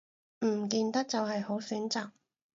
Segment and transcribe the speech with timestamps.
[0.43, 2.09] 唔見得就係好選擇